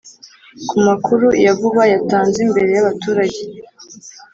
ku 0.67 0.75
makuru 0.87 1.25
ya 1.45 1.53
vuba 1.59 1.83
yatanze 1.93 2.37
imbere 2.45 2.69
y’ 2.75 2.79
abaturage 2.83 3.41